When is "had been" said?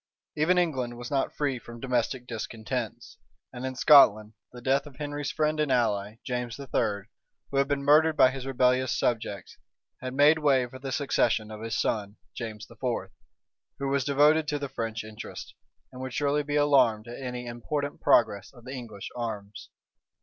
7.57-7.83